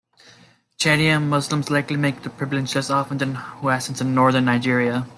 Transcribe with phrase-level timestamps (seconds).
[0.79, 5.05] Chadian Muslims likely make the pilgrimage less often than Hausans in northern Nigeria.